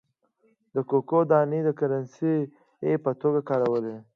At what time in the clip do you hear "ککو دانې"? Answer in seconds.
0.89-1.59